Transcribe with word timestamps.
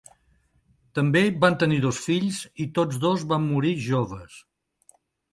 També 0.99 1.21
van 1.43 1.57
tenir 1.63 1.75
dos 1.83 1.99
fills 2.05 2.39
i 2.65 2.67
tots 2.77 2.97
dos 3.03 3.25
van 3.33 3.45
morir 3.51 3.75
joves. 3.89 4.39